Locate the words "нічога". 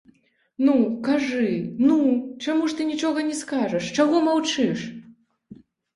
2.93-3.27